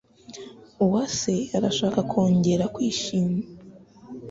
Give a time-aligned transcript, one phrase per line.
[0.83, 3.39] Uwase arashaka kongera kwishima.